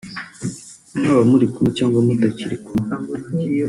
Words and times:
mwaba 0.97 1.23
muri 1.31 1.45
kumwe 1.53 1.69
cyangwa 1.77 1.99
mutakiri 2.07 2.55
kumwe 2.65 2.89